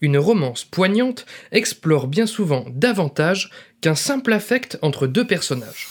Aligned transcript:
Une 0.00 0.18
romance 0.18 0.64
poignante 0.64 1.26
explore 1.50 2.06
bien 2.06 2.26
souvent 2.26 2.64
davantage 2.70 3.50
qu'un 3.80 3.96
simple 3.96 4.32
affect 4.32 4.78
entre 4.80 5.08
deux 5.08 5.26
personnages. 5.26 5.88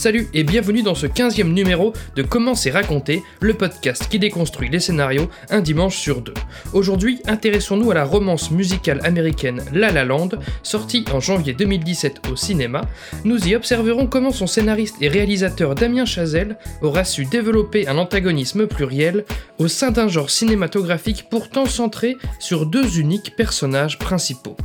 Salut 0.00 0.28
et 0.32 0.44
bienvenue 0.44 0.82
dans 0.82 0.94
ce 0.94 1.06
15e 1.06 1.52
numéro 1.52 1.92
de 2.16 2.22
Comment 2.22 2.54
c'est 2.54 2.70
raconté, 2.70 3.22
le 3.42 3.52
podcast 3.52 4.08
qui 4.08 4.18
déconstruit 4.18 4.70
les 4.70 4.80
scénarios 4.80 5.28
un 5.50 5.60
dimanche 5.60 5.98
sur 5.98 6.22
deux. 6.22 6.32
Aujourd'hui, 6.72 7.20
intéressons-nous 7.26 7.90
à 7.90 7.94
la 7.94 8.06
romance 8.06 8.50
musicale 8.50 9.02
américaine 9.04 9.62
La 9.74 9.92
La 9.92 10.06
Land, 10.06 10.30
sortie 10.62 11.04
en 11.12 11.20
janvier 11.20 11.52
2017 11.52 12.22
au 12.32 12.36
cinéma. 12.36 12.80
Nous 13.24 13.46
y 13.46 13.54
observerons 13.54 14.06
comment 14.06 14.32
son 14.32 14.46
scénariste 14.46 14.96
et 15.02 15.08
réalisateur 15.08 15.74
Damien 15.74 16.06
Chazelle 16.06 16.56
aura 16.80 17.04
su 17.04 17.26
développer 17.26 17.86
un 17.86 17.98
antagonisme 17.98 18.66
pluriel 18.66 19.26
au 19.58 19.68
sein 19.68 19.90
d'un 19.90 20.08
genre 20.08 20.30
cinématographique 20.30 21.26
pourtant 21.30 21.66
centré 21.66 22.16
sur 22.38 22.64
deux 22.64 22.98
uniques 22.98 23.36
personnages 23.36 23.98
principaux. 23.98 24.56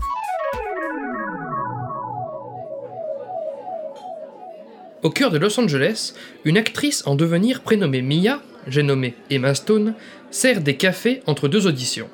Au 5.04 5.10
cœur 5.10 5.30
de 5.30 5.38
Los 5.38 5.60
Angeles, 5.60 6.14
une 6.46 6.58
actrice 6.58 7.04
en 7.06 7.16
devenir 7.16 7.62
prénommée 7.62 8.02
Mia, 8.02 8.42
j'ai 8.68 8.82
nommé 8.82 9.14
Emma 9.30 9.54
Stone, 9.54 9.94
sert 10.32 10.62
des 10.62 10.78
cafés 10.78 11.22
entre 11.28 11.48
deux 11.48 11.68
auditions. 11.68 12.10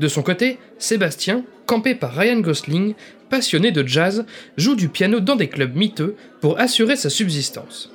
De 0.00 0.08
son 0.08 0.22
côté, 0.22 0.58
Sébastien, 0.78 1.44
campé 1.66 1.94
par 1.94 2.14
Ryan 2.14 2.40
Gosling, 2.40 2.94
passionné 3.28 3.70
de 3.70 3.86
jazz, 3.86 4.24
joue 4.56 4.76
du 4.76 4.88
piano 4.88 5.20
dans 5.20 5.36
des 5.36 5.48
clubs 5.48 5.76
miteux 5.76 6.16
pour 6.40 6.58
assurer 6.58 6.96
sa 6.96 7.10
subsistance. 7.10 7.90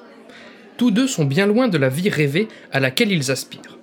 Tous 0.77 0.91
deux 0.91 1.07
sont 1.07 1.25
bien 1.25 1.47
loin 1.47 1.67
de 1.67 1.77
la 1.77 1.89
vie 1.89 2.09
rêvée 2.09 2.47
à 2.71 2.79
laquelle 2.79 3.11
ils 3.11 3.31
aspirent. 3.31 3.77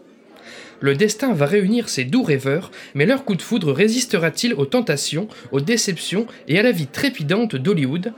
Le 0.81 0.95
destin 0.95 1.33
va 1.33 1.47
réunir 1.47 1.89
ces 1.89 2.05
doux 2.05 2.23
rêveurs, 2.23 2.71
mais 2.95 3.07
leur 3.07 3.25
coup 3.25 3.35
de 3.35 3.43
foudre 3.43 3.73
résistera-t-il 3.73 4.55
aux 4.55 4.67
tentations, 4.67 5.29
aux 5.51 5.61
déceptions 5.61 6.27
et 6.49 6.59
à 6.59 6.63
la 6.63 6.73
vie 6.73 6.87
trépidante 6.87 7.57
d'Hollywood? 7.57 8.13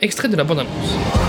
Extrait 0.00 0.28
de 0.28 0.36
la 0.36 0.44
bande-annonce. 0.44 1.28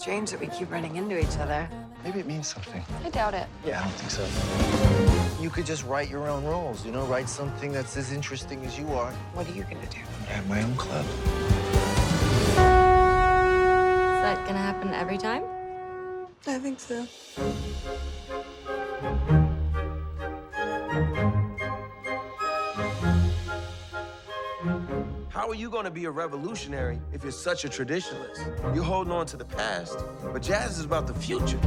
strange 0.00 0.30
that 0.30 0.40
we 0.40 0.46
keep 0.46 0.70
running 0.70 0.96
into 0.96 1.18
each 1.18 1.36
other. 1.38 1.68
Maybe 2.04 2.20
it 2.20 2.26
means 2.26 2.48
something. 2.48 2.82
I 3.04 3.10
doubt 3.10 3.34
it. 3.34 3.46
Yeah, 3.66 3.80
I 3.80 3.84
don't 3.84 3.92
think 3.92 4.10
so. 4.10 5.42
You 5.42 5.50
could 5.50 5.66
just 5.66 5.84
write 5.84 6.08
your 6.08 6.28
own 6.28 6.44
rules, 6.44 6.86
you 6.86 6.92
know, 6.92 7.04
write 7.04 7.28
something 7.28 7.70
that's 7.70 7.96
as 7.96 8.10
interesting 8.10 8.64
as 8.64 8.78
you 8.78 8.88
are. 8.92 9.12
What 9.34 9.46
are 9.48 9.52
you 9.52 9.62
gonna 9.64 9.86
do? 9.86 10.00
I 10.28 10.32
have 10.32 10.48
my 10.48 10.62
own 10.62 10.74
club. 10.76 11.04
Is 12.46 12.56
that 14.24 14.46
gonna 14.46 14.58
happen 14.58 14.94
every 14.94 15.18
time? 15.18 15.44
I 16.46 16.58
think 16.58 16.80
so. 16.80 17.06
Are 25.50 25.54
you 25.54 25.68
going 25.68 25.84
to 25.84 25.90
be 25.90 26.04
a 26.04 26.10
revolutionary 26.10 27.00
if 27.12 27.24
you're 27.24 27.32
such 27.32 27.64
a 27.64 27.68
traditionalist? 27.68 28.38
You're 28.72 28.84
holding 28.84 29.12
on 29.12 29.26
to 29.26 29.36
the 29.36 29.44
past, 29.44 29.98
but 30.32 30.42
jazz 30.42 30.78
is 30.78 30.84
about 30.84 31.08
the 31.08 31.14
future. 31.14 31.58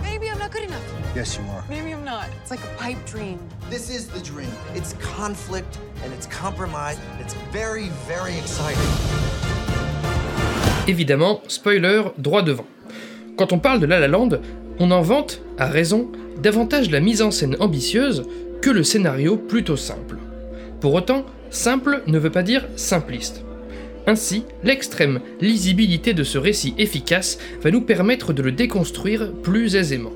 Maybe 0.00 0.30
I'm 0.30 0.38
not 0.38 0.52
good 0.52 0.62
enough. 0.62 0.84
Yes, 1.16 1.36
you 1.36 1.42
are. 1.50 1.64
Maybe 1.68 1.92
I'm 1.92 2.04
not. 2.04 2.28
It's 2.40 2.52
like 2.52 2.62
a 2.62 2.72
pipe 2.78 3.04
dream. 3.04 3.40
This 3.68 3.90
is 3.90 4.06
the 4.06 4.20
dream. 4.20 4.52
It's 4.76 4.92
conflict 5.00 5.78
and 6.04 6.12
it's 6.12 6.26
compromise. 6.26 7.00
It's 7.18 7.34
very, 7.50 7.88
very 8.06 8.38
exciting. 8.38 8.78
Évidemment, 10.86 11.40
spoiler, 11.48 12.12
droit 12.16 12.42
devant. 12.42 12.66
Quand 13.36 13.52
on 13.52 13.58
parle 13.58 13.80
de 13.80 13.86
La 13.86 13.98
La 13.98 14.06
Land, 14.06 14.40
on 14.78 14.92
en 14.92 15.02
vante, 15.02 15.40
à 15.58 15.66
raison, 15.66 16.12
davantage 16.40 16.90
la 16.90 17.00
mise 17.00 17.22
en 17.22 17.32
scène 17.32 17.56
ambitieuse 17.58 18.22
que 18.62 18.70
le 18.70 18.84
scénario 18.84 19.36
plutôt 19.36 19.76
simple. 19.76 20.16
Pour 20.80 20.94
autant, 20.94 21.26
simple 21.50 22.02
ne 22.06 22.18
veut 22.18 22.30
pas 22.30 22.42
dire 22.42 22.66
simpliste. 22.76 23.44
Ainsi, 24.06 24.44
l'extrême 24.64 25.20
lisibilité 25.40 26.14
de 26.14 26.24
ce 26.24 26.38
récit 26.38 26.74
efficace 26.78 27.38
va 27.62 27.70
nous 27.70 27.82
permettre 27.82 28.32
de 28.32 28.42
le 28.42 28.52
déconstruire 28.52 29.30
plus 29.42 29.76
aisément. 29.76 30.12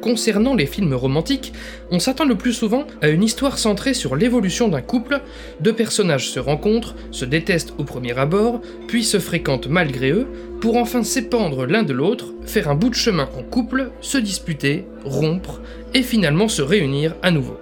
Concernant 0.00 0.54
les 0.54 0.64
films 0.64 0.94
romantiques, 0.94 1.52
on 1.90 1.98
s'attend 1.98 2.24
le 2.24 2.36
plus 2.36 2.54
souvent 2.54 2.86
à 3.02 3.08
une 3.08 3.22
histoire 3.22 3.58
centrée 3.58 3.92
sur 3.92 4.16
l'évolution 4.16 4.68
d'un 4.68 4.80
couple, 4.80 5.20
deux 5.60 5.74
personnages 5.74 6.30
se 6.30 6.40
rencontrent, 6.40 6.94
se 7.10 7.26
détestent 7.26 7.74
au 7.76 7.84
premier 7.84 8.18
abord, 8.18 8.62
puis 8.88 9.04
se 9.04 9.18
fréquentent 9.18 9.68
malgré 9.68 10.10
eux, 10.10 10.26
pour 10.62 10.78
enfin 10.78 11.02
s'épandre 11.02 11.66
l'un 11.66 11.82
de 11.82 11.92
l'autre, 11.92 12.32
faire 12.46 12.70
un 12.70 12.74
bout 12.74 12.88
de 12.88 12.94
chemin 12.94 13.28
en 13.38 13.42
couple, 13.42 13.90
se 14.00 14.16
disputer, 14.16 14.86
rompre, 15.04 15.60
et 15.92 16.02
finalement 16.02 16.48
se 16.48 16.62
réunir 16.62 17.14
à 17.22 17.30
nouveau. 17.30 17.58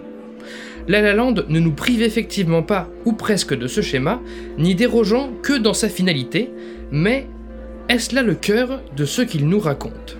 La 0.88 1.02
La 1.02 1.14
ne 1.14 1.60
nous 1.60 1.72
prive 1.72 2.02
effectivement 2.02 2.62
pas, 2.62 2.88
ou 3.04 3.12
presque, 3.12 3.54
de 3.54 3.66
ce 3.66 3.82
schéma, 3.82 4.22
ni 4.56 4.74
dérogeant 4.74 5.30
que 5.42 5.52
dans 5.52 5.74
sa 5.74 5.90
finalité, 5.90 6.50
mais 6.90 7.26
est-ce 7.90 8.14
là 8.14 8.22
le 8.22 8.34
cœur 8.34 8.80
de 8.96 9.04
ce 9.04 9.20
qu'il 9.20 9.48
nous 9.48 9.60
raconte? 9.60 10.16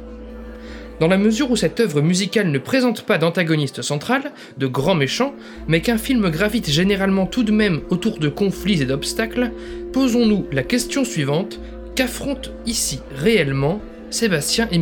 Dans 1.00 1.08
la 1.08 1.16
mesure 1.16 1.50
où 1.50 1.56
cette 1.56 1.80
œuvre 1.80 2.02
musicale 2.02 2.50
ne 2.50 2.58
présente 2.58 3.02
pas 3.02 3.16
d'antagoniste 3.16 3.80
central, 3.80 4.32
de 4.58 4.66
grand 4.66 4.94
méchant, 4.94 5.34
mais 5.68 5.80
qu'un 5.80 5.96
film 5.96 6.28
gravite 6.28 6.68
généralement 6.68 7.24
tout 7.24 7.44
de 7.44 7.52
même 7.52 7.80
autour 7.88 8.18
de 8.18 8.28
conflits 8.28 8.82
et 8.82 8.86
d'obstacles, 8.86 9.52
posons-nous 9.94 10.48
la 10.52 10.64
question 10.64 11.04
suivante, 11.04 11.60
qu'affrontent 11.94 12.50
ici 12.66 13.00
réellement 13.16 13.80
Sébastien 14.10 14.68
et 14.70 14.78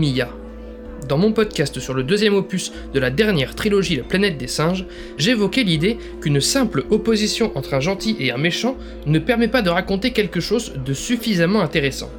dans 1.06 1.19
mon 1.19 1.33
podcast 1.33 1.78
sur 1.78 1.94
le 1.94 2.03
deuxième 2.03 2.34
opus 2.34 2.72
de 2.93 3.00
la 3.00 3.11
dernière 3.11 3.55
trilogie 3.55 3.97
La 3.97 4.03
planète 4.03 4.39
des 4.39 4.47
singes, 4.47 4.84
j'évoquais 5.19 5.62
l'idée 5.62 5.99
qu'une 6.21 6.41
simple 6.41 6.84
opposition 6.91 7.53
entre 7.56 7.75
un 7.75 7.81
gentil 7.81 8.17
et 8.19 8.33
un 8.33 8.39
méchant 8.39 8.77
ne 9.06 9.19
permet 9.19 9.49
pas 9.49 9.62
de 9.62 9.71
raconter 9.71 10.12
quelque 10.12 10.41
chose 10.41 10.72
de 10.84 10.95
suffisamment 10.95 11.61
intéressant. 11.61 12.11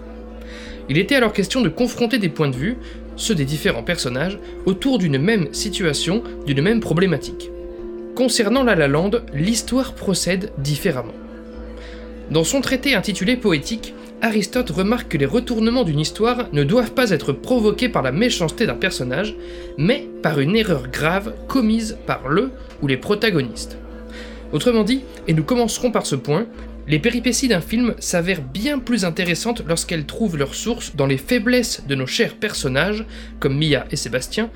Il 0.89 0.97
était 0.97 1.15
alors 1.15 1.33
question 1.33 1.61
de 1.61 1.69
confronter 1.69 2.17
des 2.17 2.29
points 2.29 2.49
de 2.49 2.55
vue, 2.55 2.77
ceux 3.15 3.35
des 3.35 3.45
différents 3.45 3.83
personnages, 3.83 4.39
autour 4.65 4.99
d'une 4.99 5.17
même 5.17 5.53
situation, 5.53 6.23
d'une 6.45 6.61
même 6.61 6.79
problématique. 6.79 7.49
Concernant 8.15 8.63
La 8.63 8.75
La 8.75 8.87
Land, 8.87 9.11
l'histoire 9.33 9.93
procède 9.93 10.51
différemment. 10.57 11.13
Dans 12.31 12.43
son 12.43 12.61
traité 12.61 12.95
intitulé 12.95 13.37
Poétique, 13.37 13.93
Aristote 14.21 14.71
remarque 14.71 15.09
que 15.09 15.17
les 15.17 15.27
retournements 15.27 15.83
d'une 15.83 15.99
histoire 15.99 16.47
ne 16.51 16.63
doivent 16.63 16.93
pas 16.93 17.11
être 17.11 17.33
provoqués 17.33 17.87
par 17.87 18.01
la 18.01 18.11
méchanceté 18.11 18.65
d'un 18.65 18.73
personnage, 18.73 19.35
mais 19.77 20.07
par 20.23 20.39
une 20.39 20.55
erreur 20.55 20.87
grave 20.87 21.35
commise 21.47 21.97
par 22.07 22.27
le 22.27 22.49
ou 22.81 22.87
les 22.87 22.97
protagonistes. 22.97 23.77
Autrement 24.53 24.83
dit, 24.83 25.01
et 25.27 25.33
nous 25.33 25.43
commencerons 25.43 25.91
par 25.91 26.07
ce 26.07 26.15
point, 26.15 26.47
les 26.87 26.97
péripéties 26.97 27.47
d'un 27.47 27.61
film 27.61 27.93
s'avèrent 27.99 28.41
bien 28.41 28.79
plus 28.79 29.05
intéressantes 29.05 29.61
lorsqu'elles 29.67 30.05
trouvent 30.05 30.37
leur 30.37 30.55
source 30.55 30.95
dans 30.95 31.05
les 31.05 31.17
faiblesses 31.17 31.83
de 31.87 31.93
nos 31.93 32.07
chers 32.07 32.35
personnages, 32.35 33.05
comme 33.39 33.57
Mia 33.57 33.85
et 33.91 33.97
Sébastien, 33.97 34.49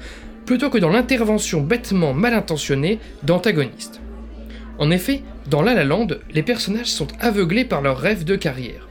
plutôt 0.47 0.71
que 0.71 0.79
dans 0.79 0.89
l'intervention 0.89 1.61
bêtement 1.61 2.15
mal 2.15 2.33
intentionnée 2.33 2.99
d'antagonistes. 3.21 4.01
En 4.79 4.89
effet, 4.89 5.21
dans 5.51 5.61
La 5.61 5.75
La 5.75 5.83
Land, 5.83 6.07
les 6.33 6.41
personnages 6.41 6.87
sont 6.87 7.07
aveuglés 7.19 7.65
par 7.65 7.81
leurs 7.81 7.99
rêves 7.99 8.23
de 8.23 8.35
carrière 8.35 8.87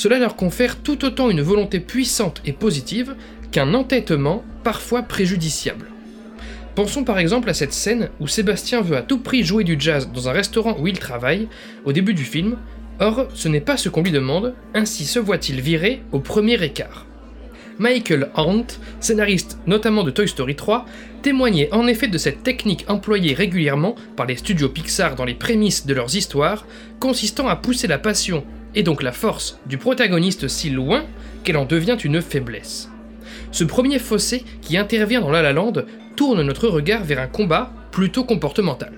cela 0.00 0.18
leur 0.18 0.34
confère 0.34 0.78
tout 0.78 1.04
autant 1.04 1.28
une 1.28 1.42
volonté 1.42 1.78
puissante 1.78 2.40
et 2.46 2.54
positive 2.54 3.16
qu'un 3.52 3.74
entêtement 3.74 4.42
parfois 4.64 5.02
préjudiciable. 5.02 5.88
Pensons 6.74 7.04
par 7.04 7.18
exemple 7.18 7.50
à 7.50 7.54
cette 7.54 7.74
scène 7.74 8.08
où 8.18 8.26
Sébastien 8.26 8.80
veut 8.80 8.96
à 8.96 9.02
tout 9.02 9.18
prix 9.18 9.44
jouer 9.44 9.62
du 9.62 9.76
jazz 9.78 10.08
dans 10.10 10.30
un 10.30 10.32
restaurant 10.32 10.74
où 10.80 10.86
il 10.86 10.98
travaille, 10.98 11.48
au 11.84 11.92
début 11.92 12.14
du 12.14 12.24
film, 12.24 12.56
or 12.98 13.28
ce 13.34 13.48
n'est 13.48 13.60
pas 13.60 13.76
ce 13.76 13.90
qu'on 13.90 14.02
lui 14.02 14.10
demande, 14.10 14.54
ainsi 14.72 15.04
se 15.04 15.18
voit-il 15.18 15.60
virer 15.60 16.00
au 16.12 16.18
premier 16.18 16.64
écart. 16.64 17.04
Michael 17.78 18.30
Hunt, 18.36 18.68
scénariste 19.00 19.58
notamment 19.66 20.02
de 20.02 20.10
Toy 20.10 20.26
Story 20.26 20.56
3, 20.56 20.86
témoignait 21.20 21.68
en 21.74 21.86
effet 21.86 22.08
de 22.08 22.16
cette 22.16 22.42
technique 22.42 22.86
employée 22.88 23.34
régulièrement 23.34 23.96
par 24.16 24.24
les 24.24 24.36
studios 24.36 24.70
Pixar 24.70 25.14
dans 25.14 25.26
les 25.26 25.34
prémices 25.34 25.84
de 25.84 25.92
leurs 25.92 26.16
histoires, 26.16 26.64
consistant 27.00 27.48
à 27.48 27.56
pousser 27.56 27.86
la 27.86 27.98
passion 27.98 28.44
et 28.74 28.82
donc 28.82 29.02
la 29.02 29.12
force 29.12 29.58
du 29.66 29.78
protagoniste 29.78 30.48
si 30.48 30.70
loin 30.70 31.04
qu'elle 31.44 31.56
en 31.56 31.64
devient 31.64 31.96
une 32.02 32.22
faiblesse. 32.22 32.88
Ce 33.52 33.64
premier 33.64 33.98
fossé 33.98 34.44
qui 34.62 34.76
intervient 34.76 35.20
dans 35.20 35.30
La 35.30 35.42
La 35.42 35.52
Land 35.52 35.72
tourne 36.16 36.42
notre 36.42 36.68
regard 36.68 37.04
vers 37.04 37.20
un 37.20 37.26
combat 37.26 37.72
plutôt 37.90 38.24
comportemental. 38.24 38.92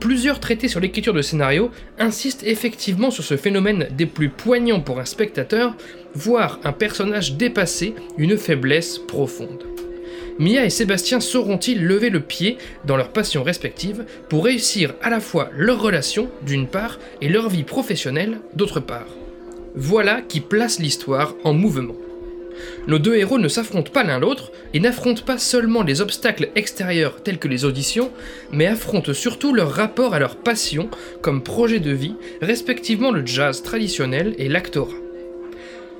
Plusieurs 0.00 0.40
traités 0.40 0.68
sur 0.68 0.80
l'écriture 0.80 1.14
de 1.14 1.22
scénario 1.22 1.70
insistent 1.98 2.44
effectivement 2.44 3.10
sur 3.10 3.24
ce 3.24 3.36
phénomène 3.36 3.88
des 3.90 4.06
plus 4.06 4.28
poignants 4.28 4.80
pour 4.80 5.00
un 5.00 5.04
spectateur, 5.04 5.74
voir 6.14 6.60
un 6.64 6.72
personnage 6.72 7.34
dépasser 7.34 7.94
une 8.18 8.36
faiblesse 8.36 8.98
profonde. 8.98 9.64
Mia 10.38 10.66
et 10.66 10.70
Sébastien 10.70 11.20
sauront-ils 11.20 11.82
lever 11.82 12.10
le 12.10 12.20
pied 12.20 12.58
dans 12.84 12.98
leurs 12.98 13.12
passions 13.12 13.42
respectives 13.42 14.04
pour 14.28 14.44
réussir 14.44 14.94
à 15.02 15.08
la 15.08 15.20
fois 15.20 15.48
leur 15.56 15.80
relation, 15.80 16.28
d'une 16.42 16.66
part, 16.66 16.98
et 17.22 17.28
leur 17.30 17.48
vie 17.48 17.62
professionnelle, 17.62 18.38
d'autre 18.54 18.80
part? 18.80 19.08
Voilà 19.74 20.20
qui 20.20 20.40
place 20.40 20.78
l'histoire 20.78 21.34
en 21.44 21.54
mouvement. 21.54 21.96
Nos 22.86 22.98
deux 22.98 23.16
héros 23.16 23.38
ne 23.38 23.48
s'affrontent 23.48 23.90
pas 23.90 24.04
l'un 24.04 24.18
l'autre 24.18 24.52
et 24.74 24.80
n'affrontent 24.80 25.24
pas 25.24 25.38
seulement 25.38 25.82
les 25.82 26.00
obstacles 26.00 26.50
extérieurs 26.54 27.22
tels 27.22 27.38
que 27.38 27.48
les 27.48 27.64
auditions, 27.64 28.10
mais 28.52 28.66
affrontent 28.66 29.14
surtout 29.14 29.54
leur 29.54 29.70
rapport 29.70 30.14
à 30.14 30.18
leur 30.18 30.36
passion 30.36 30.90
comme 31.22 31.42
projet 31.42 31.80
de 31.80 31.92
vie, 31.92 32.14
respectivement 32.42 33.10
le 33.10 33.24
jazz 33.24 33.62
traditionnel 33.62 34.34
et 34.38 34.48
l'actora. 34.48 34.94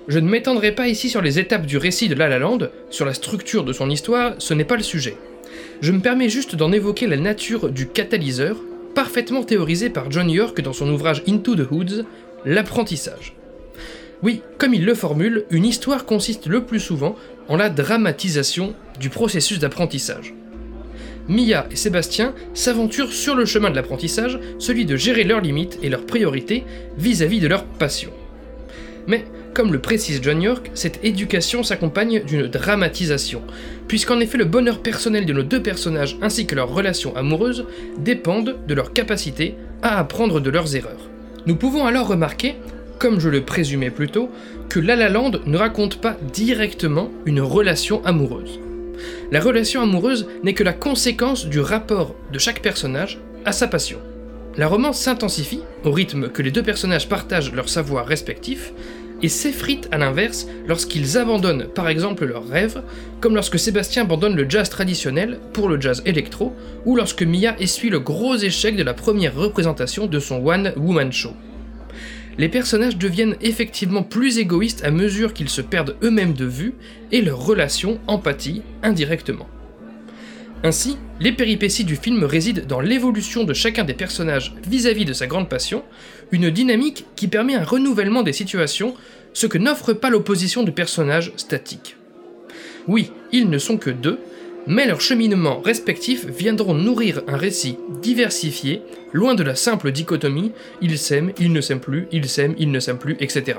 Je 0.08 0.20
ne 0.20 0.28
m'étendrai 0.28 0.72
pas 0.72 0.86
ici 0.86 1.08
sur 1.08 1.20
les 1.20 1.40
étapes 1.40 1.66
du 1.66 1.78
récit 1.78 2.08
de 2.08 2.14
La 2.14 2.28
La 2.28 2.38
Land, 2.38 2.58
sur 2.90 3.04
la 3.04 3.14
structure 3.14 3.64
de 3.64 3.72
son 3.72 3.90
histoire, 3.90 4.34
ce 4.38 4.54
n'est 4.54 4.64
pas 4.64 4.76
le 4.76 4.84
sujet. 4.84 5.16
Je 5.80 5.90
me 5.90 6.00
permets 6.00 6.28
juste 6.28 6.54
d'en 6.54 6.70
évoquer 6.70 7.08
la 7.08 7.16
nature 7.16 7.70
du 7.70 7.88
catalyseur, 7.88 8.56
parfaitement 8.94 9.42
théorisé 9.42 9.90
par 9.90 10.10
John 10.10 10.30
York 10.30 10.60
dans 10.60 10.72
son 10.72 10.88
ouvrage 10.90 11.24
Into 11.26 11.56
the 11.56 11.70
Hoods, 11.70 12.04
l'apprentissage. 12.44 13.34
Oui, 14.22 14.42
comme 14.58 14.74
il 14.74 14.84
le 14.84 14.94
formule, 14.94 15.44
une 15.50 15.66
histoire 15.66 16.06
consiste 16.06 16.46
le 16.46 16.62
plus 16.62 16.80
souvent 16.80 17.16
en 17.48 17.56
la 17.56 17.68
dramatisation 17.68 18.74
du 19.00 19.10
processus 19.10 19.58
d'apprentissage. 19.58 20.34
Mia 21.28 21.66
et 21.72 21.76
Sébastien 21.76 22.32
s'aventurent 22.54 23.12
sur 23.12 23.34
le 23.34 23.44
chemin 23.44 23.70
de 23.70 23.76
l'apprentissage, 23.76 24.38
celui 24.60 24.86
de 24.86 24.96
gérer 24.96 25.24
leurs 25.24 25.40
limites 25.40 25.78
et 25.82 25.88
leurs 25.88 26.06
priorités 26.06 26.64
vis-à-vis 26.96 27.40
de 27.40 27.48
leur 27.48 27.64
passion. 27.64 28.12
Mais, 29.08 29.24
comme 29.56 29.72
le 29.72 29.80
précise 29.80 30.20
John 30.22 30.42
York, 30.42 30.70
cette 30.74 31.02
éducation 31.02 31.62
s'accompagne 31.62 32.22
d'une 32.22 32.46
dramatisation, 32.46 33.40
puisqu'en 33.88 34.20
effet 34.20 34.36
le 34.36 34.44
bonheur 34.44 34.82
personnel 34.82 35.24
de 35.24 35.32
nos 35.32 35.42
deux 35.42 35.62
personnages 35.62 36.18
ainsi 36.20 36.46
que 36.46 36.54
leur 36.54 36.68
relation 36.68 37.16
amoureuse 37.16 37.64
dépendent 37.96 38.56
de 38.68 38.74
leur 38.74 38.92
capacité 38.92 39.54
à 39.80 39.98
apprendre 39.98 40.40
de 40.40 40.50
leurs 40.50 40.76
erreurs. 40.76 41.08
Nous 41.46 41.56
pouvons 41.56 41.86
alors 41.86 42.06
remarquer 42.06 42.56
comme 42.98 43.18
je 43.18 43.30
le 43.30 43.42
présumais 43.42 43.90
plus 43.90 44.08
tôt, 44.08 44.30
que 44.68 44.80
La 44.80 44.96
La 44.96 45.08
Land 45.08 45.32
ne 45.46 45.56
raconte 45.56 46.00
pas 46.00 46.16
directement 46.32 47.10
une 47.24 47.40
relation 47.40 48.04
amoureuse. 48.04 48.60
La 49.30 49.40
relation 49.40 49.82
amoureuse 49.82 50.26
n'est 50.42 50.54
que 50.54 50.64
la 50.64 50.72
conséquence 50.72 51.46
du 51.46 51.60
rapport 51.60 52.14
de 52.32 52.38
chaque 52.38 52.62
personnage 52.62 53.20
à 53.44 53.52
sa 53.52 53.68
passion. 53.68 53.98
La 54.56 54.68
romance 54.68 55.00
s'intensifie 55.00 55.60
au 55.84 55.92
rythme 55.92 56.28
que 56.28 56.40
les 56.40 56.50
deux 56.50 56.62
personnages 56.62 57.08
partagent 57.08 57.52
leur 57.52 57.68
savoir 57.68 58.06
respectif 58.06 58.72
et 59.22 59.28
s'effrite 59.28 59.88
à 59.92 59.98
l'inverse 59.98 60.46
lorsqu'ils 60.66 61.18
abandonnent 61.18 61.68
par 61.68 61.88
exemple 61.88 62.26
leurs 62.26 62.46
rêves, 62.46 62.82
comme 63.20 63.34
lorsque 63.34 63.58
Sébastien 63.58 64.02
abandonne 64.02 64.36
le 64.36 64.48
jazz 64.48 64.68
traditionnel 64.68 65.38
pour 65.52 65.68
le 65.68 65.80
jazz 65.80 66.02
électro, 66.06 66.54
ou 66.84 66.96
lorsque 66.96 67.22
Mia 67.22 67.56
essuie 67.58 67.90
le 67.90 68.00
gros 68.00 68.36
échec 68.36 68.76
de 68.76 68.82
la 68.82 68.94
première 68.94 69.34
représentation 69.34 70.06
de 70.06 70.18
son 70.20 70.46
One 70.46 70.72
Woman 70.76 71.12
Show 71.12 71.32
les 72.38 72.48
personnages 72.48 72.98
deviennent 72.98 73.36
effectivement 73.40 74.02
plus 74.02 74.38
égoïstes 74.38 74.84
à 74.84 74.90
mesure 74.90 75.32
qu'ils 75.32 75.48
se 75.48 75.62
perdent 75.62 75.96
eux-mêmes 76.02 76.34
de 76.34 76.44
vue 76.44 76.74
et 77.12 77.22
leurs 77.22 77.44
relations 77.44 77.98
empathie 78.06 78.62
indirectement. 78.82 79.48
Ainsi, 80.62 80.96
les 81.20 81.32
péripéties 81.32 81.84
du 81.84 81.96
film 81.96 82.24
résident 82.24 82.66
dans 82.66 82.80
l'évolution 82.80 83.44
de 83.44 83.52
chacun 83.54 83.84
des 83.84 83.94
personnages 83.94 84.54
vis-à-vis 84.66 85.04
de 85.04 85.12
sa 85.12 85.26
grande 85.26 85.48
passion, 85.48 85.84
une 86.32 86.50
dynamique 86.50 87.06
qui 87.16 87.28
permet 87.28 87.54
un 87.54 87.64
renouvellement 87.64 88.22
des 88.22 88.32
situations, 88.32 88.94
ce 89.32 89.46
que 89.46 89.58
n'offre 89.58 89.92
pas 89.92 90.10
l'opposition 90.10 90.62
de 90.62 90.70
personnages 90.70 91.32
statiques. 91.36 91.96
Oui, 92.88 93.12
ils 93.32 93.50
ne 93.50 93.58
sont 93.58 93.76
que 93.76 93.90
deux, 93.90 94.18
mais 94.66 94.86
leurs 94.86 95.00
cheminements 95.00 95.60
respectifs 95.60 96.26
viendront 96.26 96.74
nourrir 96.74 97.22
un 97.28 97.36
récit 97.36 97.78
diversifié, 98.00 98.82
loin 99.12 99.34
de 99.34 99.42
la 99.42 99.54
simple 99.54 99.92
dichotomie 99.92 100.52
il 100.80 100.98
s'aime, 100.98 101.32
il 101.38 101.52
ne 101.52 101.60
s'aime 101.60 101.80
plus, 101.80 102.08
il 102.12 102.28
s'aime, 102.28 102.54
il 102.58 102.70
ne 102.70 102.80
s'aime 102.80 102.98
plus, 102.98 103.16
etc. 103.20 103.58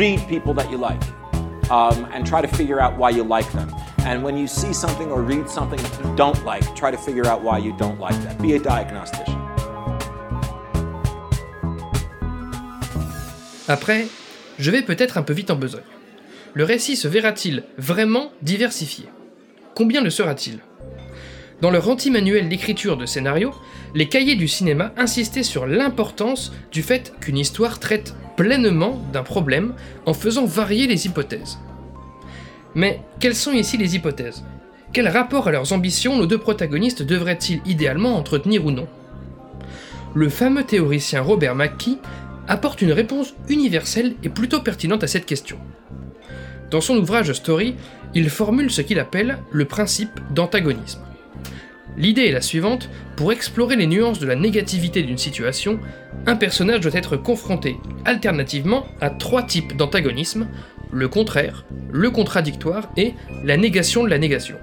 read 0.00 0.26
people 0.28 0.54
that 0.54 0.70
you 0.70 0.78
like 0.78 1.02
um, 1.70 2.06
and 2.14 2.26
try 2.26 2.40
to 2.40 2.48
figure 2.48 2.80
out 2.80 2.96
why 2.96 3.10
you 3.10 3.22
like 3.22 3.50
them. 3.52 3.68
And 4.06 4.22
when 4.22 4.36
you 4.36 4.46
see 4.46 4.72
something 4.72 5.10
or 5.10 5.22
read 5.22 5.48
something 5.48 5.78
you 5.78 6.16
don't 6.16 6.44
like, 6.44 6.64
try 6.74 6.90
to 6.90 6.96
figure 6.96 7.26
out 7.26 7.42
why 7.42 7.58
you 7.58 7.72
don't 7.78 8.00
like 8.00 8.16
that. 8.24 8.38
Be 8.42 8.54
a 8.54 8.58
diagnostician. 8.58 9.38
Après, 13.68 14.08
je 14.58 14.70
vais 14.70 14.82
peut-être 14.82 15.16
un 15.16 15.22
peu 15.22 15.32
vite 15.32 15.50
en 15.50 15.56
besogne. 15.56 15.82
Le 16.54 16.64
récit 16.64 16.96
se 16.96 17.06
verra-t-il 17.06 17.62
vraiment 17.78 18.32
diversifié? 18.42 19.06
Combien 19.76 20.02
le 20.02 20.10
sera-t-il? 20.10 20.58
Dans 21.60 21.70
leur 21.70 21.88
anti-manuel 21.88 22.48
d'écriture 22.48 22.96
de 22.96 23.06
scénario, 23.06 23.54
les 23.94 24.08
cahiers 24.08 24.34
du 24.34 24.48
cinéma 24.48 24.92
insistaient 24.96 25.44
sur 25.44 25.66
l'importance 25.66 26.52
du 26.72 26.82
fait 26.82 27.12
qu'une 27.20 27.38
histoire 27.38 27.78
traite 27.78 28.14
pleinement 28.36 29.00
d'un 29.12 29.22
problème 29.22 29.74
en 30.06 30.14
faisant 30.14 30.46
varier 30.46 30.86
les 30.86 31.06
hypothèses. 31.06 31.58
Mais 32.74 33.00
quelles 33.18 33.34
sont 33.34 33.52
ici 33.52 33.76
les 33.76 33.96
hypothèses? 33.96 34.44
Quel 34.92 35.08
rapport 35.08 35.48
à 35.48 35.52
leurs 35.52 35.72
ambitions 35.72 36.16
nos 36.16 36.26
deux 36.26 36.38
protagonistes 36.38 37.02
devraient-ils 37.02 37.60
idéalement 37.66 38.16
entretenir 38.16 38.66
ou 38.66 38.70
non? 38.70 38.88
Le 40.14 40.28
fameux 40.28 40.64
théoricien 40.64 41.22
Robert 41.22 41.54
McKee 41.54 41.98
apporte 42.48 42.82
une 42.82 42.92
réponse 42.92 43.34
universelle 43.48 44.14
et 44.24 44.28
plutôt 44.28 44.60
pertinente 44.60 45.04
à 45.04 45.06
cette 45.06 45.26
question. 45.26 45.58
Dans 46.70 46.80
son 46.80 46.96
ouvrage 46.96 47.32
Story, 47.32 47.76
il 48.14 48.28
formule 48.30 48.70
ce 48.70 48.82
qu'il 48.82 48.98
appelle 48.98 49.38
le 49.52 49.64
principe 49.64 50.20
d'antagonisme. 50.32 51.00
L'idée 51.96 52.26
est 52.26 52.32
la 52.32 52.40
suivante, 52.40 52.88
pour 53.16 53.32
explorer 53.32 53.76
les 53.76 53.86
nuances 53.86 54.20
de 54.20 54.26
la 54.26 54.36
négativité 54.36 55.02
d'une 55.02 55.18
situation, 55.18 55.78
un 56.26 56.36
personnage 56.36 56.80
doit 56.80 56.94
être 56.94 57.16
confronté 57.16 57.76
alternativement 58.04 58.86
à 59.00 59.10
trois 59.10 59.42
types 59.42 59.76
d'antagonisme, 59.76 60.48
le 60.92 61.08
contraire, 61.08 61.64
le 61.92 62.10
contradictoire 62.10 62.90
et 62.96 63.14
la 63.44 63.56
négation 63.56 64.04
de 64.04 64.08
la 64.08 64.18
négation. 64.18 64.56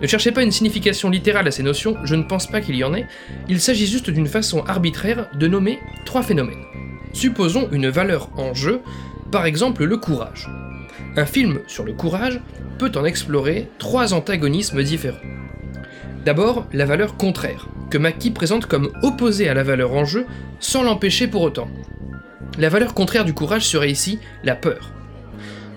Ne 0.00 0.06
cherchez 0.06 0.32
pas 0.32 0.42
une 0.42 0.50
signification 0.50 1.10
littérale 1.10 1.46
à 1.46 1.52
ces 1.52 1.62
notions, 1.62 1.96
je 2.04 2.16
ne 2.16 2.24
pense 2.24 2.48
pas 2.48 2.60
qu'il 2.60 2.74
y 2.74 2.82
en 2.82 2.94
ait, 2.94 3.06
il 3.48 3.60
s'agit 3.60 3.86
juste 3.86 4.10
d'une 4.10 4.26
façon 4.26 4.64
arbitraire 4.64 5.28
de 5.34 5.46
nommer 5.46 5.78
trois 6.04 6.22
phénomènes. 6.22 6.64
Supposons 7.12 7.68
une 7.70 7.88
valeur 7.88 8.30
en 8.36 8.52
jeu, 8.52 8.80
par 9.30 9.46
exemple 9.46 9.84
le 9.84 9.96
courage. 9.96 10.48
Un 11.16 11.26
film 11.26 11.60
sur 11.68 11.84
le 11.84 11.92
courage 11.92 12.40
peut 12.78 12.90
en 12.96 13.04
explorer 13.04 13.68
trois 13.78 14.12
antagonismes 14.12 14.82
différents. 14.82 15.20
D'abord, 16.24 16.66
la 16.72 16.84
valeur 16.84 17.16
contraire, 17.16 17.68
que 17.90 17.98
Mackie 17.98 18.30
présente 18.30 18.66
comme 18.66 18.90
opposée 19.02 19.48
à 19.48 19.54
la 19.54 19.62
valeur 19.62 19.92
en 19.92 20.04
jeu, 20.04 20.26
sans 20.58 20.82
l'empêcher 20.82 21.26
pour 21.28 21.42
autant. 21.42 21.68
La 22.58 22.68
valeur 22.68 22.94
contraire 22.94 23.24
du 23.24 23.34
courage 23.34 23.66
serait 23.66 23.90
ici 23.90 24.18
la 24.42 24.56
peur. 24.56 24.92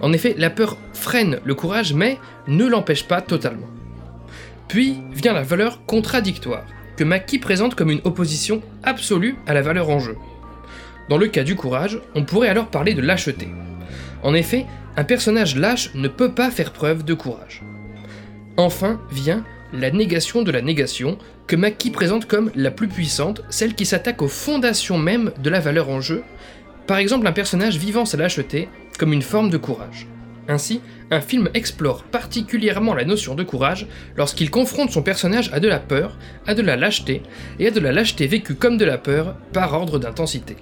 En 0.01 0.13
effet, 0.13 0.35
la 0.37 0.49
peur 0.49 0.77
freine 0.93 1.39
le 1.43 1.55
courage 1.55 1.93
mais 1.93 2.19
ne 2.47 2.65
l'empêche 2.65 3.07
pas 3.07 3.21
totalement. 3.21 3.67
Puis 4.67 4.97
vient 5.11 5.33
la 5.33 5.43
valeur 5.43 5.85
contradictoire, 5.85 6.65
que 6.97 7.03
Mackie 7.03 7.39
présente 7.39 7.75
comme 7.75 7.91
une 7.91 8.01
opposition 8.03 8.61
absolue 8.83 9.35
à 9.47 9.53
la 9.53 9.61
valeur 9.61 9.89
en 9.89 9.99
jeu. 9.99 10.17
Dans 11.09 11.17
le 11.17 11.27
cas 11.27 11.43
du 11.43 11.55
courage, 11.55 11.99
on 12.15 12.23
pourrait 12.23 12.49
alors 12.49 12.67
parler 12.67 12.93
de 12.93 13.01
lâcheté. 13.01 13.47
En 14.23 14.33
effet, 14.33 14.65
un 14.97 15.03
personnage 15.03 15.55
lâche 15.55 15.91
ne 15.93 16.07
peut 16.07 16.31
pas 16.31 16.49
faire 16.49 16.73
preuve 16.73 17.03
de 17.03 17.13
courage. 17.13 17.61
Enfin 18.57 18.99
vient 19.11 19.43
la 19.73 19.91
négation 19.91 20.41
de 20.41 20.51
la 20.51 20.61
négation, 20.61 21.17
que 21.47 21.55
Mackie 21.55 21.91
présente 21.91 22.25
comme 22.25 22.49
la 22.55 22.71
plus 22.71 22.87
puissante, 22.87 23.41
celle 23.49 23.75
qui 23.75 23.85
s'attaque 23.85 24.21
aux 24.21 24.27
fondations 24.27 24.97
même 24.97 25.31
de 25.37 25.49
la 25.49 25.59
valeur 25.59 25.89
en 25.89 26.01
jeu, 26.01 26.23
par 26.87 26.97
exemple 26.97 27.27
un 27.27 27.33
personnage 27.33 27.77
vivant 27.77 28.05
sa 28.05 28.17
lâcheté 28.17 28.69
comme 28.97 29.13
une 29.13 29.21
forme 29.21 29.49
de 29.49 29.57
courage. 29.57 30.07
Ainsi, 30.47 30.81
un 31.09 31.21
film 31.21 31.49
explore 31.53 32.03
particulièrement 32.03 32.93
la 32.93 33.05
notion 33.05 33.35
de 33.35 33.43
courage 33.43 33.87
lorsqu'il 34.15 34.51
confronte 34.51 34.91
son 34.91 35.01
personnage 35.01 35.49
à 35.53 35.59
de 35.59 35.67
la 35.67 35.79
peur, 35.79 36.17
à 36.45 36.53
de 36.53 36.61
la 36.61 36.75
lâcheté, 36.75 37.23
et 37.59 37.67
à 37.67 37.71
de 37.71 37.79
la 37.79 37.91
lâcheté 37.91 38.27
vécue 38.27 38.55
comme 38.55 38.77
de 38.77 38.85
la 38.85 38.97
peur 38.97 39.37
par 39.53 39.73
ordre 39.73 39.97
d'intensité. 39.97 40.55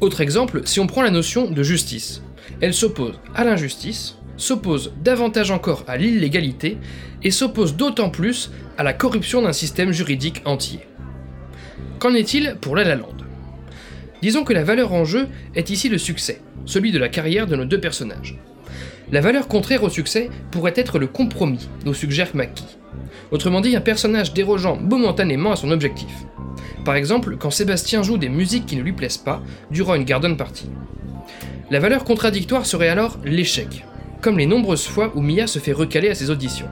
Autre 0.00 0.20
exemple, 0.20 0.62
si 0.64 0.78
on 0.78 0.86
prend 0.86 1.02
la 1.02 1.10
notion 1.10 1.50
de 1.50 1.62
justice. 1.62 2.22
Elle 2.60 2.74
s'oppose 2.74 3.18
à 3.34 3.44
l'injustice, 3.44 4.16
s'oppose 4.36 4.92
davantage 5.02 5.50
encore 5.50 5.84
à 5.88 5.96
l'illégalité, 5.96 6.78
et 7.24 7.32
s'oppose 7.32 7.74
d'autant 7.74 8.10
plus 8.10 8.52
à 8.76 8.84
la 8.84 8.92
corruption 8.92 9.42
d'un 9.42 9.52
système 9.52 9.90
juridique 9.90 10.42
entier. 10.44 10.80
Qu'en 11.98 12.14
est-il 12.14 12.56
pour 12.60 12.76
La 12.76 12.84
La 12.84 12.94
Land? 12.94 13.16
Disons 14.22 14.44
que 14.44 14.52
la 14.52 14.62
valeur 14.62 14.92
en 14.92 15.04
jeu 15.04 15.26
est 15.56 15.70
ici 15.70 15.88
le 15.88 15.98
succès, 15.98 16.40
celui 16.68 16.92
de 16.92 16.98
la 16.98 17.08
carrière 17.08 17.46
de 17.46 17.56
nos 17.56 17.64
deux 17.64 17.80
personnages. 17.80 18.38
La 19.10 19.22
valeur 19.22 19.48
contraire 19.48 19.82
au 19.82 19.88
succès 19.88 20.28
pourrait 20.50 20.74
être 20.76 20.98
le 20.98 21.06
compromis, 21.06 21.68
nous 21.86 21.94
suggère 21.94 22.36
Mackie. 22.36 22.76
Autrement 23.30 23.62
dit, 23.62 23.74
un 23.74 23.80
personnage 23.80 24.34
dérogeant 24.34 24.76
momentanément 24.76 25.52
à 25.52 25.56
son 25.56 25.70
objectif. 25.70 26.12
Par 26.84 26.94
exemple, 26.94 27.36
quand 27.38 27.50
Sébastien 27.50 28.02
joue 28.02 28.18
des 28.18 28.28
musiques 28.28 28.66
qui 28.66 28.76
ne 28.76 28.82
lui 28.82 28.92
plaisent 28.92 29.16
pas 29.16 29.42
durant 29.70 29.94
une 29.94 30.04
garden 30.04 30.36
party. 30.36 30.70
La 31.70 31.80
valeur 31.80 32.04
contradictoire 32.04 32.66
serait 32.66 32.88
alors 32.88 33.18
l'échec, 33.24 33.84
comme 34.20 34.38
les 34.38 34.46
nombreuses 34.46 34.86
fois 34.86 35.12
où 35.14 35.22
Mia 35.22 35.46
se 35.46 35.58
fait 35.58 35.72
recaler 35.72 36.10
à 36.10 36.14
ses 36.14 36.30
auditions. 36.30 36.68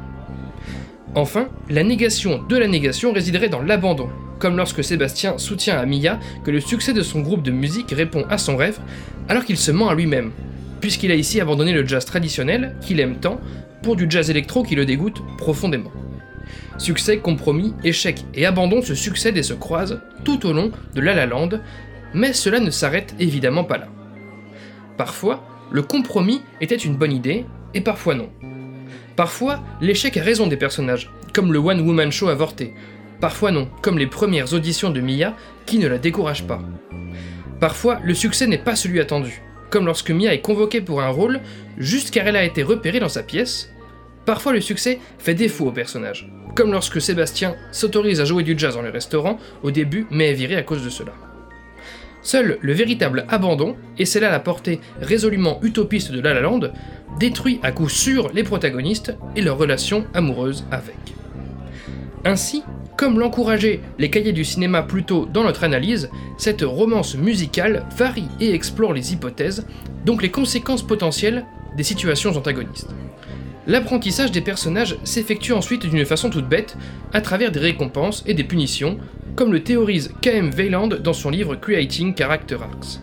Enfin, 1.14 1.48
la 1.70 1.82
négation 1.82 2.42
de 2.42 2.56
la 2.56 2.68
négation 2.68 3.12
résiderait 3.12 3.48
dans 3.48 3.62
l'abandon, 3.62 4.10
comme 4.38 4.56
lorsque 4.56 4.84
Sébastien 4.84 5.38
soutient 5.38 5.78
à 5.78 5.86
Mia 5.86 6.18
que 6.44 6.50
le 6.50 6.60
succès 6.60 6.92
de 6.92 7.02
son 7.02 7.20
groupe 7.20 7.42
de 7.42 7.50
musique 7.50 7.90
répond 7.90 8.24
à 8.28 8.38
son 8.38 8.56
rêve, 8.56 8.78
alors 9.28 9.44
qu'il 9.44 9.56
se 9.56 9.70
ment 9.70 9.88
à 9.88 9.94
lui-même, 9.94 10.32
puisqu'il 10.80 11.10
a 11.10 11.14
ici 11.14 11.40
abandonné 11.40 11.72
le 11.72 11.86
jazz 11.86 12.04
traditionnel, 12.04 12.76
qu'il 12.80 13.00
aime 13.00 13.16
tant, 13.16 13.40
pour 13.82 13.96
du 13.96 14.06
jazz 14.08 14.30
électro 14.30 14.62
qui 14.62 14.74
le 14.74 14.84
dégoûte 14.84 15.22
profondément. 15.38 15.92
Succès, 16.78 17.18
compromis, 17.18 17.74
échec 17.84 18.24
et 18.34 18.46
abandon 18.46 18.82
se 18.82 18.94
succèdent 18.94 19.36
et 19.36 19.42
se 19.42 19.54
croisent 19.54 20.00
tout 20.24 20.46
au 20.46 20.52
long 20.52 20.70
de 20.94 21.00
La 21.00 21.14
La 21.14 21.26
Land, 21.26 21.50
mais 22.14 22.32
cela 22.32 22.60
ne 22.60 22.70
s'arrête 22.70 23.14
évidemment 23.18 23.64
pas 23.64 23.78
là. 23.78 23.88
Parfois, 24.96 25.44
le 25.70 25.82
compromis 25.82 26.42
était 26.60 26.76
une 26.76 26.96
bonne 26.96 27.12
idée, 27.12 27.44
et 27.74 27.80
parfois 27.80 28.14
non. 28.14 28.30
Parfois, 29.16 29.62
l'échec 29.80 30.16
a 30.16 30.22
raison 30.22 30.46
des 30.46 30.56
personnages, 30.56 31.10
comme 31.32 31.52
le 31.52 31.58
One 31.58 31.80
Woman 31.80 32.12
Show 32.12 32.28
avorté. 32.28 32.74
Parfois 33.20 33.50
non, 33.50 33.68
comme 33.82 33.98
les 33.98 34.06
premières 34.06 34.52
auditions 34.52 34.90
de 34.90 35.00
Mia, 35.00 35.34
qui 35.64 35.78
ne 35.78 35.88
la 35.88 35.98
découragent 35.98 36.46
pas. 36.46 36.60
Parfois, 37.60 37.98
le 38.02 38.14
succès 38.14 38.46
n'est 38.46 38.58
pas 38.58 38.76
celui 38.76 39.00
attendu, 39.00 39.40
comme 39.70 39.86
lorsque 39.86 40.10
Mia 40.10 40.34
est 40.34 40.40
convoquée 40.40 40.80
pour 40.80 41.00
un 41.00 41.08
rôle 41.08 41.40
juste 41.78 42.10
car 42.10 42.26
elle 42.26 42.36
a 42.36 42.44
été 42.44 42.62
repérée 42.62 43.00
dans 43.00 43.08
sa 43.08 43.22
pièce. 43.22 43.70
Parfois, 44.26 44.52
le 44.52 44.60
succès 44.60 44.98
fait 45.18 45.34
défaut 45.34 45.66
au 45.66 45.72
personnage, 45.72 46.28
comme 46.54 46.72
lorsque 46.72 47.00
Sébastien 47.00 47.54
s'autorise 47.72 48.20
à 48.20 48.24
jouer 48.24 48.42
du 48.42 48.58
jazz 48.58 48.74
dans 48.74 48.82
le 48.82 48.90
restaurant 48.90 49.38
au 49.62 49.70
début, 49.70 50.06
mais 50.10 50.30
est 50.30 50.34
viré 50.34 50.56
à 50.56 50.62
cause 50.62 50.84
de 50.84 50.90
cela. 50.90 51.12
Seul 52.22 52.58
le 52.60 52.72
véritable 52.72 53.24
abandon, 53.28 53.76
et 53.98 54.04
c'est 54.04 54.18
là 54.18 54.30
la 54.30 54.40
portée 54.40 54.80
résolument 55.00 55.60
utopiste 55.62 56.10
de 56.10 56.20
La 56.20 56.34
La 56.34 56.40
Land, 56.40 56.72
détruit 57.20 57.60
à 57.62 57.70
coup 57.70 57.88
sûr 57.88 58.30
les 58.34 58.42
protagonistes 58.42 59.14
et 59.36 59.42
leur 59.42 59.56
relation 59.56 60.06
amoureuse 60.12 60.64
avec. 60.72 60.96
Ainsi, 62.24 62.64
comme 62.96 63.18
l'encourageaient 63.18 63.80
les 63.98 64.10
cahiers 64.10 64.32
du 64.32 64.44
cinéma 64.44 64.82
plus 64.82 65.04
tôt 65.04 65.26
dans 65.32 65.44
notre 65.44 65.64
analyse, 65.64 66.10
cette 66.38 66.62
romance 66.62 67.16
musicale 67.16 67.84
varie 67.96 68.28
et 68.40 68.54
explore 68.54 68.92
les 68.92 69.12
hypothèses, 69.12 69.66
donc 70.04 70.22
les 70.22 70.30
conséquences 70.30 70.86
potentielles 70.86 71.44
des 71.76 71.82
situations 71.82 72.36
antagonistes. 72.36 72.88
L'apprentissage 73.66 74.30
des 74.30 74.40
personnages 74.40 74.96
s'effectue 75.02 75.52
ensuite 75.52 75.86
d'une 75.86 76.04
façon 76.04 76.30
toute 76.30 76.48
bête, 76.48 76.76
à 77.12 77.20
travers 77.20 77.50
des 77.50 77.60
récompenses 77.60 78.22
et 78.26 78.34
des 78.34 78.44
punitions, 78.44 78.98
comme 79.34 79.52
le 79.52 79.62
théorise 79.62 80.12
K.M. 80.22 80.50
Weiland 80.50 80.88
dans 80.88 81.12
son 81.12 81.30
livre 81.30 81.56
Creating 81.56 82.16
Character 82.16 82.56
Arcs. 82.62 83.00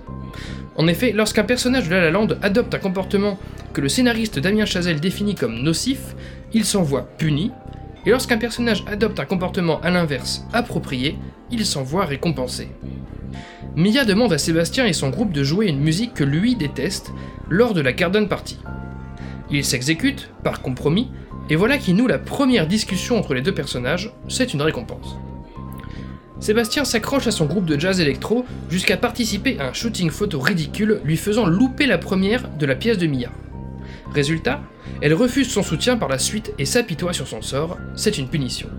En 0.75 0.87
effet, 0.87 1.11
lorsqu'un 1.11 1.43
personnage 1.43 1.87
de 1.87 1.93
La 1.93 2.01
La 2.01 2.11
Land 2.11 2.29
adopte 2.41 2.73
un 2.73 2.79
comportement 2.79 3.37
que 3.73 3.81
le 3.81 3.89
scénariste 3.89 4.39
Damien 4.39 4.65
Chazelle 4.65 4.99
définit 4.99 5.35
comme 5.35 5.61
nocif, 5.61 5.99
il 6.53 6.65
s'en 6.65 6.81
voit 6.81 7.07
puni, 7.17 7.51
et 8.05 8.11
lorsqu'un 8.11 8.37
personnage 8.37 8.83
adopte 8.87 9.19
un 9.19 9.25
comportement 9.25 9.79
à 9.81 9.89
l'inverse 9.89 10.45
approprié, 10.53 11.17
il 11.51 11.65
s'en 11.65 11.83
voit 11.83 12.05
récompensé. 12.05 12.69
Mia 13.75 14.05
demande 14.05 14.33
à 14.33 14.37
Sébastien 14.37 14.85
et 14.85 14.93
son 14.93 15.09
groupe 15.09 15.31
de 15.31 15.43
jouer 15.43 15.67
une 15.67 15.79
musique 15.79 16.13
que 16.13 16.23
lui 16.23 16.55
déteste 16.55 17.11
lors 17.49 17.73
de 17.73 17.81
la 17.81 17.93
Garden 17.93 18.27
Party. 18.27 18.59
Il 19.49 19.65
s'exécute, 19.65 20.29
par 20.43 20.61
compromis, 20.61 21.09
et 21.49 21.55
voilà 21.55 21.77
qui 21.77 21.93
noue 21.93 22.07
la 22.07 22.19
première 22.19 22.67
discussion 22.67 23.17
entre 23.17 23.33
les 23.33 23.41
deux 23.41 23.53
personnages, 23.53 24.13
c'est 24.27 24.53
une 24.53 24.61
récompense. 24.61 25.17
Sébastien 26.39 26.83
s'accroche 26.83 27.27
à 27.27 27.31
son 27.31 27.45
groupe 27.45 27.65
de 27.65 27.79
jazz 27.79 27.99
électro 28.01 28.45
jusqu'à 28.69 28.97
participer 28.97 29.57
à 29.59 29.69
un 29.69 29.73
shooting 29.73 30.09
photo 30.09 30.39
ridicule 30.39 30.99
lui 31.05 31.15
faisant 31.15 31.45
louper 31.45 31.85
la 31.85 31.97
première 31.97 32.49
de 32.49 32.65
la 32.65 32.75
pièce 32.75 32.97
de 32.97 33.07
Mia. 33.07 33.29
Résultat, 34.13 34.61
elle 35.01 35.13
refuse 35.13 35.49
son 35.49 35.63
soutien 35.63 35.97
par 35.97 36.09
la 36.09 36.19
suite 36.19 36.53
et 36.57 36.65
s'apitoie 36.65 37.13
sur 37.13 37.27
son 37.27 37.41
sort, 37.41 37.77
c'est 37.95 38.17
une 38.17 38.29
punition. 38.29 38.69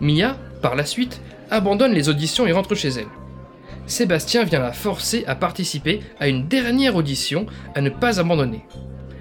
Mia, 0.00 0.36
par 0.62 0.74
la 0.74 0.84
suite, 0.84 1.20
abandonne 1.50 1.92
les 1.92 2.08
auditions 2.08 2.46
et 2.46 2.52
rentre 2.52 2.74
chez 2.74 2.88
elle. 2.88 3.06
Sébastien 3.86 4.44
vient 4.44 4.60
la 4.60 4.72
forcer 4.72 5.24
à 5.26 5.34
participer 5.34 6.00
à 6.20 6.28
une 6.28 6.46
dernière 6.46 6.96
audition 6.96 7.46
à 7.74 7.80
ne 7.80 7.90
pas 7.90 8.20
abandonner. 8.20 8.64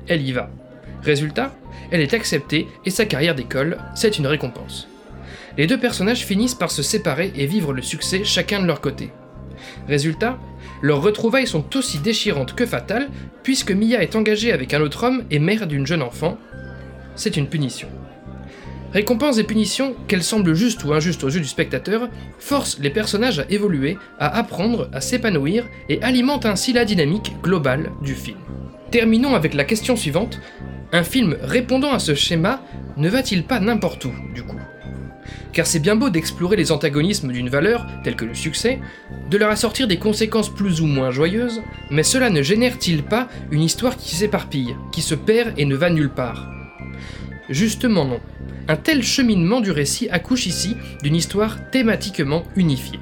Elle 0.07 0.27
y 0.27 0.33
va. 0.33 0.49
Résultat, 1.03 1.55
elle 1.91 2.01
est 2.01 2.13
acceptée 2.13 2.67
et 2.85 2.89
sa 2.89 3.05
carrière 3.05 3.35
d'école, 3.35 3.77
c'est 3.95 4.17
une 4.17 4.27
récompense. 4.27 4.87
Les 5.57 5.67
deux 5.67 5.79
personnages 5.79 6.25
finissent 6.25 6.55
par 6.55 6.69
se 6.69 6.83
séparer 6.83 7.31
et 7.35 7.45
vivre 7.45 7.73
le 7.73 7.81
succès 7.81 8.23
chacun 8.23 8.61
de 8.61 8.67
leur 8.67 8.81
côté. 8.81 9.11
Résultat, 9.87 10.39
leurs 10.81 11.01
retrouvailles 11.01 11.47
sont 11.47 11.75
aussi 11.75 11.99
déchirantes 11.99 12.55
que 12.55 12.65
fatales, 12.65 13.09
puisque 13.43 13.71
Mia 13.71 14.01
est 14.01 14.15
engagée 14.15 14.51
avec 14.51 14.73
un 14.73 14.81
autre 14.81 15.03
homme 15.03 15.23
et 15.31 15.39
mère 15.39 15.67
d'une 15.67 15.87
jeune 15.87 16.01
enfant. 16.01 16.37
C'est 17.15 17.37
une 17.37 17.47
punition. 17.47 17.87
Récompenses 18.93 19.37
et 19.37 19.43
punitions, 19.43 19.95
qu'elles 20.07 20.23
semblent 20.23 20.53
justes 20.53 20.83
ou 20.83 20.93
injustes 20.93 21.23
aux 21.23 21.29
yeux 21.29 21.41
du 21.41 21.47
spectateur, 21.47 22.09
forcent 22.39 22.79
les 22.79 22.89
personnages 22.89 23.39
à 23.39 23.45
évoluer, 23.49 23.97
à 24.17 24.37
apprendre, 24.37 24.89
à 24.93 25.01
s'épanouir 25.01 25.65
et 25.89 26.01
alimentent 26.01 26.45
ainsi 26.45 26.73
la 26.73 26.85
dynamique 26.85 27.33
globale 27.43 27.91
du 28.01 28.15
film. 28.15 28.37
Terminons 28.91 29.35
avec 29.35 29.53
la 29.53 29.65
question 29.65 29.95
suivante. 29.95 30.39
Un 30.93 31.03
film 31.03 31.35
répondant 31.41 31.91
à 31.91 31.99
ce 31.99 32.15
schéma 32.15 32.61
ne 32.95 33.09
va-t-il 33.09 33.43
pas 33.43 33.59
n'importe 33.59 34.05
où, 34.05 34.11
du 34.33 34.43
coup? 34.43 34.56
Car 35.57 35.65
c'est 35.65 35.79
bien 35.79 35.95
beau 35.95 36.11
d'explorer 36.11 36.55
les 36.55 36.71
antagonismes 36.71 37.31
d'une 37.31 37.49
valeur, 37.49 37.87
telle 38.03 38.15
que 38.15 38.25
le 38.25 38.35
succès, 38.35 38.79
de 39.31 39.37
leur 39.39 39.49
assortir 39.49 39.87
des 39.87 39.97
conséquences 39.97 40.53
plus 40.53 40.81
ou 40.81 40.85
moins 40.85 41.09
joyeuses, 41.09 41.63
mais 41.89 42.03
cela 42.03 42.29
ne 42.29 42.43
génère-t-il 42.43 43.01
pas 43.01 43.27
une 43.49 43.63
histoire 43.63 43.97
qui 43.97 44.15
s'éparpille, 44.15 44.75
qui 44.91 45.01
se 45.01 45.15
perd 45.15 45.57
et 45.57 45.65
ne 45.65 45.75
va 45.75 45.89
nulle 45.89 46.11
part? 46.11 46.47
Justement 47.49 48.05
non. 48.05 48.19
Un 48.67 48.75
tel 48.75 49.01
cheminement 49.01 49.59
du 49.59 49.71
récit 49.71 50.07
accouche 50.09 50.45
ici 50.45 50.77
d'une 51.01 51.15
histoire 51.15 51.71
thématiquement 51.71 52.43
unifiée. 52.55 52.99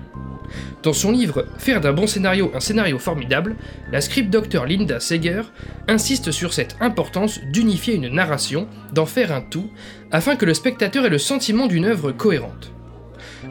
Dans 0.85 0.93
son 0.93 1.11
livre 1.11 1.47
Faire 1.57 1.81
d'un 1.81 1.93
bon 1.93 2.05
scénario 2.05 2.51
un 2.53 2.59
scénario 2.59 2.99
formidable, 2.99 3.55
la 3.91 4.01
script 4.01 4.29
docteur 4.29 4.67
Linda 4.67 4.99
Seger 4.99 5.41
insiste 5.87 6.29
sur 6.29 6.53
cette 6.53 6.75
importance 6.79 7.39
d'unifier 7.51 7.95
une 7.95 8.09
narration, 8.09 8.67
d'en 8.93 9.07
faire 9.07 9.31
un 9.31 9.41
tout, 9.41 9.71
afin 10.11 10.35
que 10.35 10.45
le 10.45 10.53
spectateur 10.53 11.03
ait 11.03 11.09
le 11.09 11.17
sentiment 11.17 11.65
d'une 11.65 11.85
œuvre 11.85 12.11
cohérente. 12.11 12.71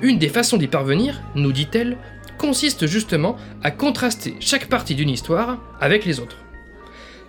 Une 0.01 0.21
des 0.21 0.29
façons 0.29 0.59
d'y 0.59 0.69
parvenir, 0.69 1.23
nous 1.35 1.51
dit-elle, 1.51 1.97
consiste 2.39 2.87
justement 2.87 3.35
à 3.65 3.73
contraster 3.73 4.37
chaque 4.39 4.69
partie 4.69 4.95
d'une 4.95 5.11
histoire 5.11 5.59
avec 5.81 6.05
les 6.05 6.21
autres. 6.21 6.39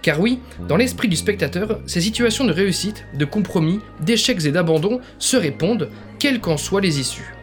Car 0.04 0.20
oui, 0.20 0.38
dans 0.68 0.78
l'esprit 0.78 1.08
du 1.08 1.16
spectateur, 1.16 1.80
ces 1.88 2.02
situations 2.02 2.46
de 2.46 2.54
réussite, 2.54 3.08
de 3.16 3.26
compromis, 3.26 3.80
d'échecs 4.02 4.46
et 4.46 4.52
d'abandon 4.52 5.00
se 5.18 5.36
répondent, 5.36 5.90
quelles 6.20 6.42
qu'en 6.42 6.58
soient 6.58 6.82
les 6.82 7.00
issues. 7.00 7.34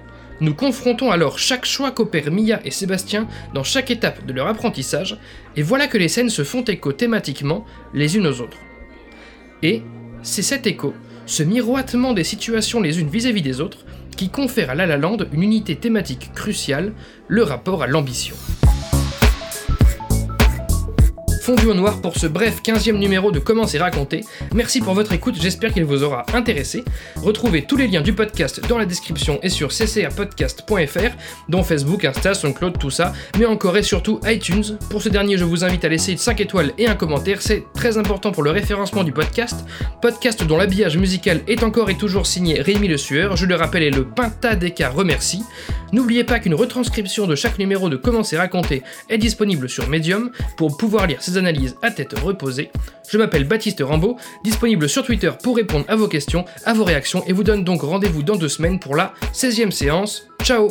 Nous 0.41 0.55
confrontons 0.55 1.11
alors 1.11 1.39
chaque 1.39 1.65
choix 1.65 1.91
qu'opèrent 1.91 2.33
Mia 2.33 2.61
et 2.65 2.71
Sébastien 2.71 3.29
dans 3.55 3.65
chaque 3.65 3.91
étape 3.91 4.27
de 4.27 4.33
leur 4.33 4.49
apprentissage, 4.49 5.19
et 5.57 5.63
voilà 5.63 5.87
que 5.87 5.99
les 5.99 6.09
scènes 6.09 6.31
se 6.31 6.45
font 6.45 6.63
écho 6.63 6.93
thématiquement 6.93 7.65
les 7.95 8.17
unes 8.17 8.27
aux 8.27 8.41
autres. 8.41 8.59
Et 9.63 9.83
c'est 10.23 10.43
cet 10.43 10.67
écho, 10.67 10.95
ce 11.27 11.43
miroitement 11.43 12.13
des 12.13 12.25
situations 12.25 12.81
les 12.81 13.01
unes 13.01 13.09
vis-à-vis 13.09 13.43
des 13.43 13.61
autres, 13.61 13.85
qui 14.17 14.29
confère 14.29 14.71
à 14.71 14.75
La 14.75 14.87
La 14.87 14.97
Land 14.97 15.19
une 15.33 15.43
unité 15.43 15.77
thématique 15.77 16.33
cruciale, 16.35 16.93
le 17.29 17.43
rapport 17.43 17.83
à 17.83 17.87
l'ambition. 17.87 18.35
Fondu 21.43 21.67
au 21.67 21.75
noir 21.75 22.01
pour 22.01 22.17
ce 22.17 22.29
bref 22.29 22.61
15e 22.63 22.99
numéro 22.99 23.33
de 23.33 23.41
Comment 23.41 23.67
c'est 23.67 23.81
raconté. 23.81 24.25
Merci 24.55 24.81
pour 24.81 24.95
votre 24.95 25.13
écoute, 25.13 25.35
j'espère 25.41 25.73
qu'il 25.73 25.85
vous 25.85 26.05
aura 26.05 26.25
intéressé. 26.35 26.85
Retrouvez 27.17 27.63
tous 27.63 27.77
les 27.77 27.89
liens 27.89 28.01
du 28.01 28.13
podcast 28.13 28.65
dans 28.69 28.79
la 28.79 28.87
description 28.87 29.41
et 29.43 29.49
sur 29.49 29.71
ccrpodcast.fr, 29.71 31.17
dont 31.49 31.65
Facebook, 31.65 32.05
Insta, 32.05 32.35
SoundCloud, 32.35 32.79
tout 32.79 32.91
ça, 32.91 33.13
mais 33.41 33.47
encore 33.47 33.77
et 33.77 33.83
surtout 33.83 34.21
iTunes. 34.25 34.79
Pour 34.89 35.03
ce 35.03 35.09
dernier, 35.09 35.37
je 35.37 35.43
vous 35.43 35.65
invite 35.65 35.85
à 35.85 35.89
laisser 35.89 36.17
5 36.17 36.41
étoiles 36.41 36.75
et 36.79 36.87
un 36.87 36.95
commentaire, 36.95 37.43
c'est 37.43 37.65
très 37.75 37.99
important 37.99 38.31
pour 38.31 38.45
le 38.45 38.53
référencement 38.53 39.03
du 39.03 39.11
podcast. 39.11 39.65
Podcast 40.01 40.45
dont 40.45 40.59
l'habillage 40.59 40.97
musical 40.97 41.41
est 41.49 41.65
encore 41.65 41.91
et 41.91 41.97
toujours 41.97 42.29
signé 42.29 42.63
Rémi 42.63 42.87
Le 42.87 42.97
Sueur, 42.97 43.37
je 43.37 43.47
le 43.47 43.57
rappelle, 43.57 43.83
est 43.83 43.91
le 43.91 44.05
Pinta 44.05 44.55
d'écart 44.55 44.95
remercie. 44.95 45.43
N'oubliez 45.93 46.25
pas 46.25 46.39
qu'une 46.39 46.55
retranscription 46.55 47.27
de 47.27 47.35
chaque 47.35 47.59
numéro 47.59 47.89
de 47.89 47.97
Comment 47.97 48.23
c'est 48.23 48.39
raconté 48.39 48.83
est 49.09 49.19
disponible 49.19 49.69
sur 49.69 49.89
Medium 49.89 50.31
pour 50.57 50.77
pouvoir 50.77 51.07
lire 51.07 51.23
ces 51.23 51.37
analyses 51.37 51.77
à 51.83 51.91
tête 51.91 52.19
reposée. 52.19 52.71
Je 53.09 53.19
m'appelle 53.19 53.45
Baptiste 53.45 53.83
Rambaud, 53.83 54.17
disponible 54.43 54.89
sur 54.89 55.05
Twitter 55.05 55.31
pour 55.43 55.57
répondre 55.57 55.85
à 55.89 55.97
vos 55.97 56.09
questions, 56.09 56.45
à 56.65 56.73
vos 56.73 56.85
réactions 56.85 57.23
et 57.27 57.33
vous 57.33 57.45
donne 57.45 57.65
donc 57.65 57.83
rendez-vous 57.83 58.23
dans 58.23 58.37
deux 58.37 58.49
semaines 58.49 58.81
pour 58.81 58.97
la 58.97 59.13
16e 59.35 59.71
séance. 59.71 60.27
Ciao 60.43 60.71